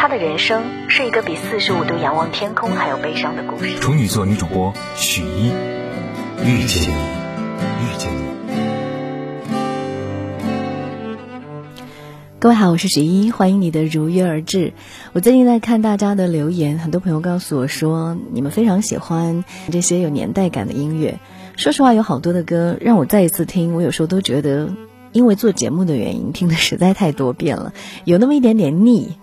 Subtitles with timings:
[0.00, 3.78] 他的人生是一个比四十五度仰望天空还要悲伤的故事。
[3.80, 5.48] 处女座女主播许一，
[6.42, 6.94] 遇见你，
[7.84, 8.20] 遇见你。
[12.38, 14.72] 各位好，我是许一，欢迎你的如约而至。
[15.12, 21.18] 我最近在看大家的留言，很多朋友告诉我说，你们非常喜欢这些有年代感的音乐。
[21.58, 24.70] 说实话，有好多的歌让我再一次听，我有时候都觉得，
[25.12, 27.74] 因为做节目的原因，听的实在太多遍了，
[28.06, 29.18] 有那么一点点腻。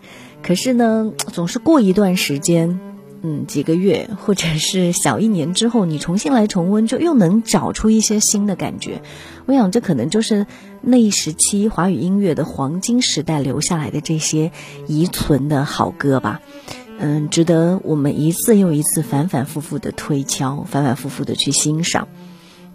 [0.47, 2.79] 可是呢， 总是过一段时间，
[3.21, 9.01] 嗯，几个月或者是小一年之后，你重新来重温，就又能找出一些新的感觉。
[9.45, 10.47] 我想，这可能就是
[10.79, 14.53] 那一时期华语音乐的黄金时代留下来的这些
[14.87, 16.39] 遗存的好歌吧。
[16.97, 22.07] 嗯，值得我们一次又一次反反复复的推敲，反反复复的去欣赏。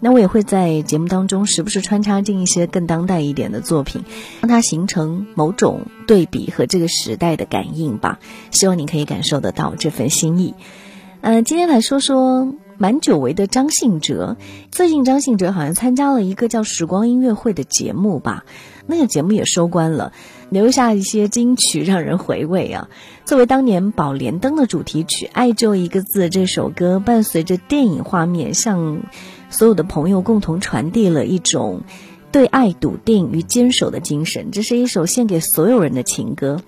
[0.03, 4.03] 那我也会在节目当中时不时穿插进一些更当代一点的作品，
[4.41, 8.19] 让它形成某种对比和这个时代的感应吧。
[8.51, 10.55] 希望你可以感受得到这份心意。
[11.21, 14.35] 嗯、今天来说说蛮久违的张信哲。
[14.71, 18.43] 最近张信哲好像参加了一个叫《时光音乐会》的节目吧，
[18.85, 20.11] 那个节目也收官了，
[20.49, 22.89] 留下一些金曲让人回味啊。
[23.23, 28.97] 作为当年《宝莲灯》的主题曲，《爱就一个字》这首歌，伴随着电影画面，像
[29.53, 31.83] 所有的朋友共同传递了一种
[32.33, 34.51] 对爱笃定与坚守的精神。
[34.51, 36.61] 这是一首献给所有人的情歌。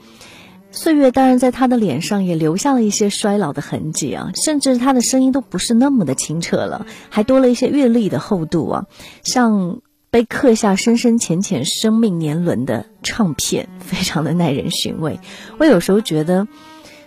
[0.71, 8.85] 岁月当然在他的脸上也留下了一些衰老的痕迹啊，甚至他的声音都不是那么的清澈了，还多了一些阅历的厚度啊，
[9.23, 9.79] 像
[10.11, 15.19] 被刻下深深浅浅生命年轮的唱片，非常的耐人寻味。
[15.59, 16.45] 我有时候觉得，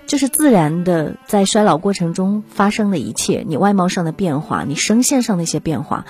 [0.08, 6.04] 就是自然的在衰老过程中发生的一切，你外貌上的变化，你声线上的一些变化，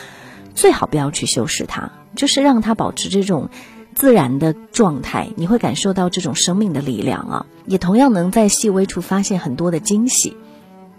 [0.55, 3.51] 最好不要去修饰它，就是让它保持这种。
[3.95, 10.37] 自然的状态，你会感受到这种生命的力量啊，也同样能在细微处发现很多的惊喜。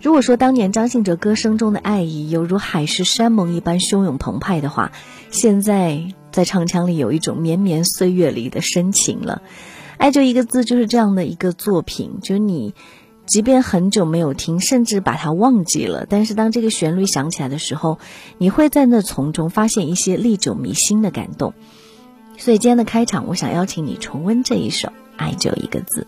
[0.02, 4.92] 如果说当年张信哲歌声中的爱意犹如海誓山盟一般汹涌澎湃的话，
[5.32, 9.44] 现在在唱腔里有一种绵绵岁月里的深情了。
[10.00, 12.74] 爱就一个字，就是这样的一个作品，就你
[13.26, 18.00] 即便很久没有听，甚至把它忘记了，但是当这个旋律想起来的时候，
[18.38, 21.54] 你会在那从中发现一些历久弥新的感动。
[22.38, 24.88] 所以今天的开场，我想邀请你重温这一首
[25.18, 26.08] 《爱就一个字》。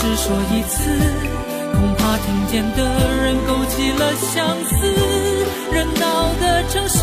[0.00, 0.78] 只说一次，
[1.72, 2.78] 恐怕听见的
[3.20, 4.76] 人勾起了相思。
[5.72, 6.98] 热闹的城市，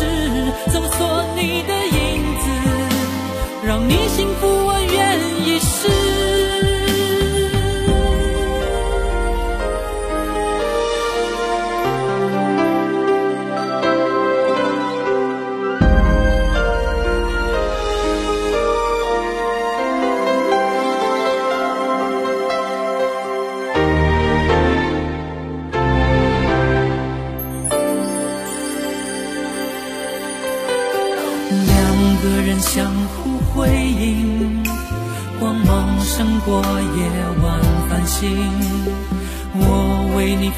[0.68, 2.44] 搜索你的影子，
[3.66, 6.75] 让你幸福我愿意试。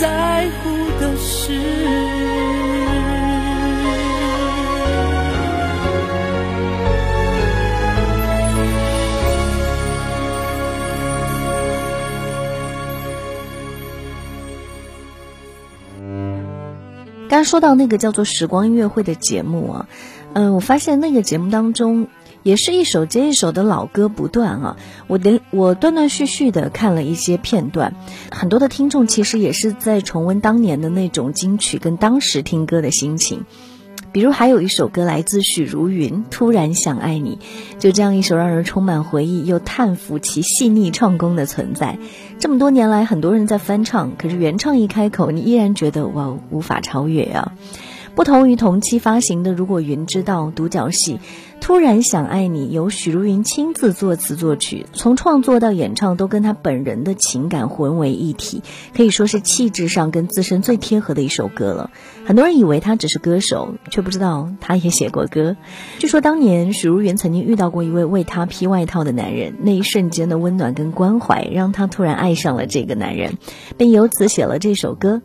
[0.00, 0.70] 在乎
[1.00, 1.60] 的事。
[17.26, 19.88] 刚说到那个叫做“时光音乐会”的节目啊，
[20.34, 22.06] 嗯，我发现那个节目当中
[22.44, 24.76] 也是一首接一首的老歌不断啊。
[25.08, 27.96] 我连我断断续续的看了一些片段，
[28.30, 33.44] 很多的听众其实也是在重温当年的那种金曲跟当时听歌的心情。
[34.12, 37.40] 比如还有一首歌来自许茹芸，《突然想爱你》，
[37.80, 41.98] 就这样一首让人充满回忆又叹服其细腻唱功的存在。
[42.38, 47.54] 这么多年来，很多人在翻唱，可是原唱一开口，你依然觉得哇，无法超越啊！
[48.14, 51.18] 不同于同期发行的《如果云知道》独角戏。
[51.64, 58.62] 突然想爱你，由许茹芸亲自作词作曲，从创作到演唱都跟她本人的情感混为一体，
[58.94, 61.90] 可以说是气质上跟自身最贴合的一首歌了。
[62.26, 65.56] 很多人以为她只是歌手，却不知道她也写过歌。
[65.98, 73.38] 据说当年许茹芸曾经遇到过一位为她披外套的男人，那一瞬间的温暖跟关怀，让她突然爱上了这个男人，
[73.78, 75.22] 并由此写了这首歌。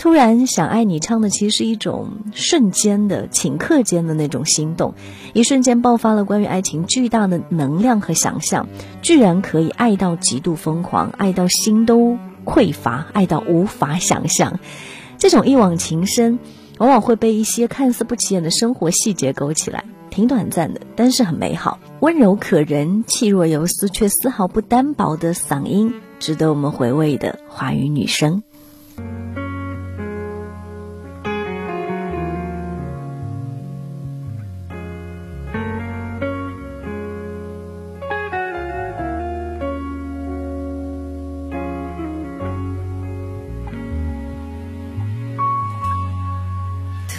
[0.00, 4.94] 突然想爱你，唱的其实是一种瞬间的顷刻间的那种心动，
[5.34, 8.66] 一瞬间爆发了关于爱情巨大的能量和想象，
[9.02, 12.16] 居然可以爱到极度疯狂，爱到心都
[12.46, 14.58] 匮乏，爱到无法想象。
[15.18, 16.38] 这种一往情深，
[16.78, 28.42] 往往会被一些看似不起眼的生活细节勾起来，挺短暂的，但是很美好，温柔可人，气若游丝，却丝毫不单薄的嗓音，值得我们回味的华语女声。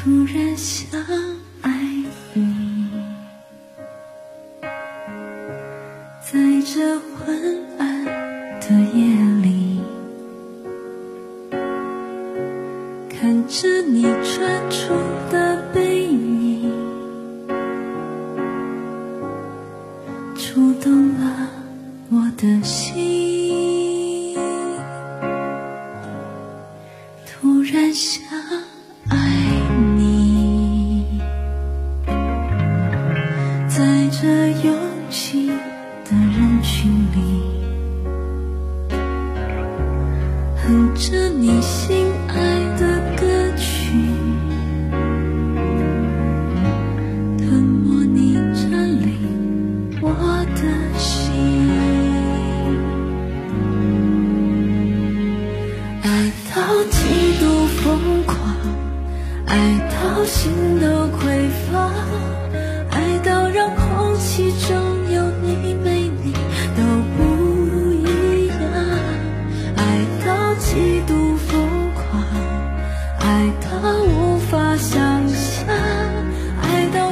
[0.03, 0.99] 突然想
[40.71, 42.10] 等着你心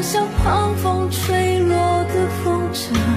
[0.01, 1.75] 像狂风吹落
[2.05, 3.08] 的风筝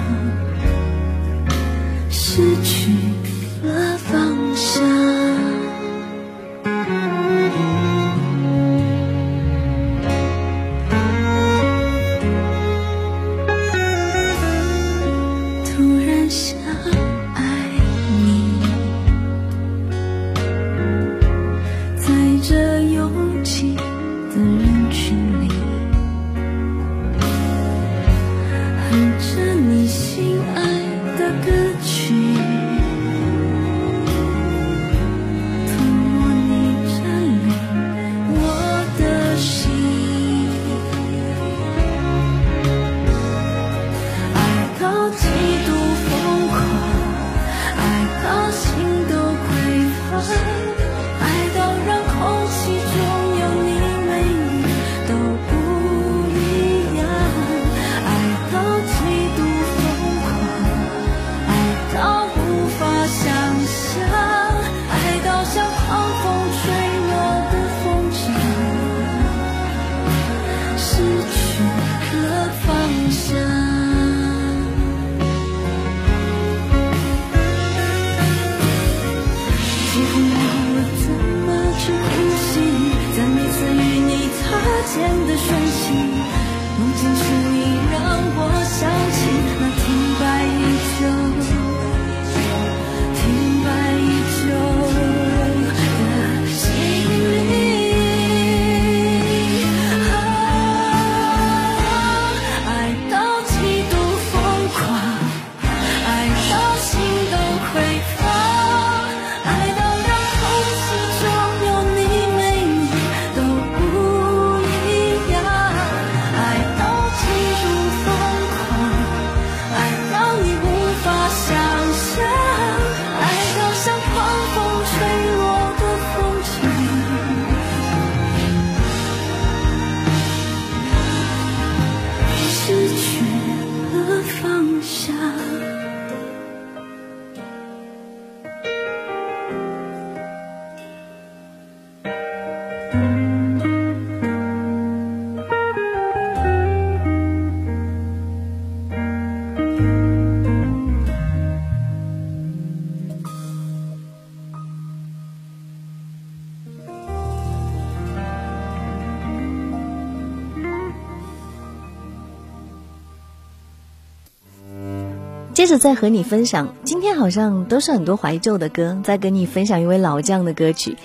[165.53, 170.97] 接着再和你分享，今天好像都是很多怀旧的歌，再跟你分享一位老将的歌曲。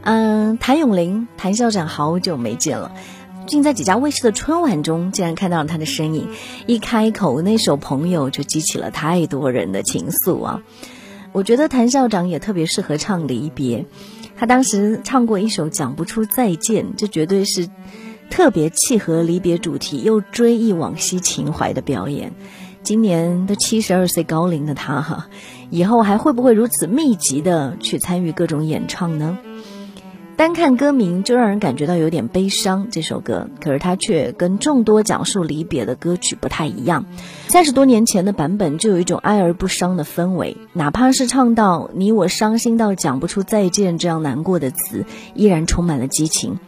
[0.00, 2.92] 嗯，谭咏麟，谭校长好久没见了。
[3.40, 6.30] 最近在几家卫视的春晚中，竟然看到了他的身影。
[6.66, 10.62] 一开口，那首《朋友》就激起了太多人的情愫啊！
[11.32, 13.84] 我觉得谭校长也特别适合唱离别。
[14.34, 17.68] 他当时唱过一首《讲不出再见》，这绝对是
[18.30, 22.32] 特别契合离别主题又追忆往昔情怀的表演。
[22.82, 25.28] 今年都七十二岁高龄的他哈，
[25.70, 29.38] 以后还会不会如此密集的去参与各种演唱呢？
[30.36, 32.88] 单看歌名就让人感觉到有点悲伤。
[32.90, 37.04] 这首歌，可是它却跟众多讲述离别的歌曲不太一样。
[37.48, 46.58] 三十多年前的版本就有一种哀而不伤的氛围，哪怕是唱到“你我伤心到讲不出再见”这样难过的词，依然充满了激情。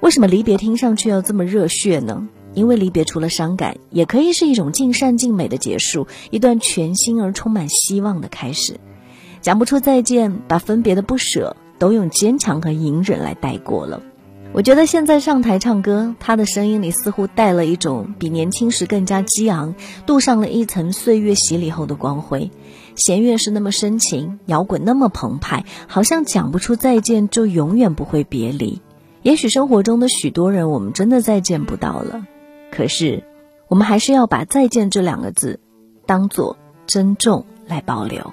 [0.00, 2.26] 为什么离别听上去要这么热血呢？
[2.54, 8.78] 因为离别除了伤感，也可以是一种尽善尽美的结束，一段全新而充满希望的开始。
[9.40, 14.02] 讲不出再见，把分别的不舍都用坚强和隐忍来带过了。
[14.54, 22.50] 我觉得现在上台唱歌，他的声音里似乎带了一种比年轻时更加激昂，镀上了一层岁月洗礼后的光辉。
[22.94, 28.82] 弦乐是那么深情，摇滚那么澎湃，好像讲不出再见就永远不会别离。
[29.22, 32.26] 也许生活中的许多人，我们真的再见不到了。
[32.72, 33.22] 可是，
[33.68, 35.60] 我们还是要把“再见”这两个字
[36.06, 38.32] 当做珍重来保留。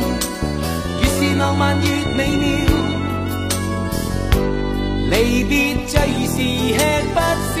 [1.41, 2.45] 浪漫越美妙，
[5.09, 6.79] 离别最是吃
[7.15, 7.60] 不消。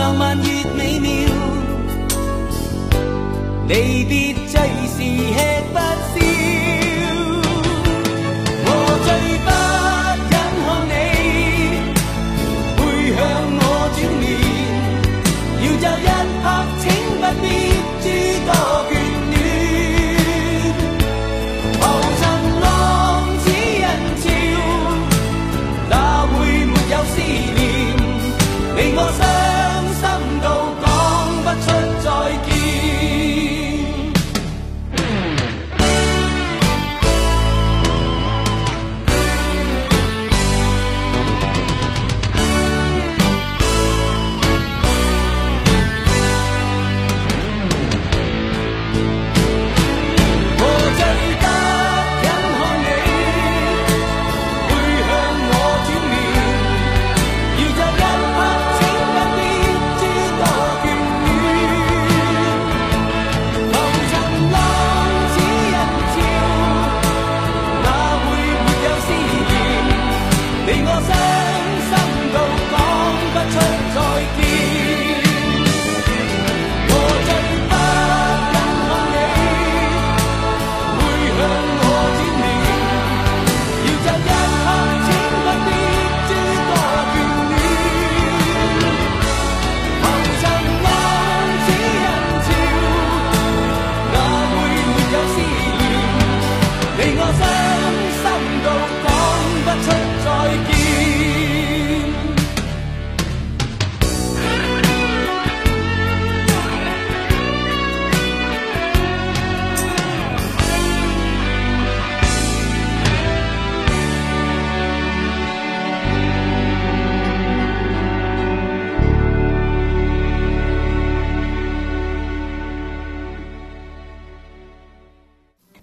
[0.00, 1.10] 浪漫越美妙，
[3.68, 4.58] 离别最
[4.88, 6.29] 是吃不消。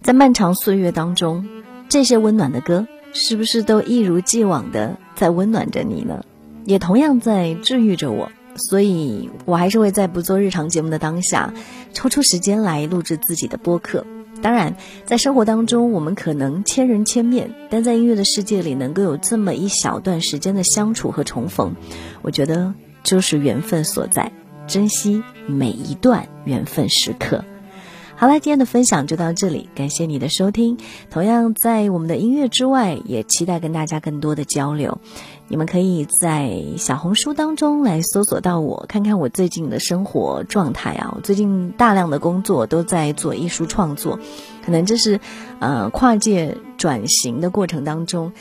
[0.08, 1.46] 在漫长岁月当中，
[1.90, 6.24] 这些温暖的歌，是不是都一如既往的在温暖着你呢？
[6.64, 8.32] 也同样在治愈着我。
[8.56, 11.54] 所以，我还是会在不做日常节目的当下，
[11.92, 14.06] 抽出时间来录制自己的播客。
[14.42, 21.76] 当然，在生活当中，我们可能千人千面，但在音乐的世界里，能够有这么一小段时间的相处和重逢，
[22.22, 24.32] 我觉得就是缘分所在。
[24.68, 27.44] 珍惜每一段缘分时刻。
[28.20, 30.80] 好了，今天的分享就到这里，感谢你的收听。
[31.12, 34.98] 同样，在我们的音乐之外，也期待跟大家更多的交流。
[35.48, 41.14] 你们可以在小红书当中来搜索到我，看看我最近的生活状态啊。
[41.16, 44.18] 我最近大量的工作都在做艺术创作，
[44.66, 45.20] 可能这是
[45.60, 48.34] 呃跨界转型的过程当中，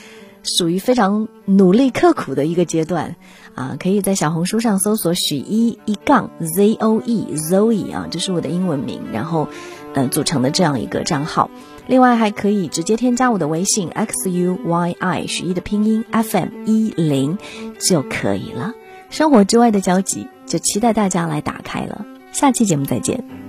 [0.43, 3.15] 属于非常努力刻苦的一个阶段
[3.57, 3.77] 啊。
[3.81, 9.49] 可以在小红书上搜索许一一杠 Z O E Zoe 啊，这是我的英文名，然后
[9.95, 11.51] 嗯、组成的这样一个账号。
[11.89, 17.39] 另外还可以直接添加我的微信 x u y i 许一的拼音 f m 一零
[17.81, 18.73] 就可以了。
[19.09, 22.05] 生活之外的交集，就期待大家来打开了。
[22.33, 23.46] 下期节目再见。